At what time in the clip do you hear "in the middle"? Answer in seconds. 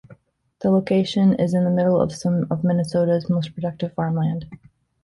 1.53-2.01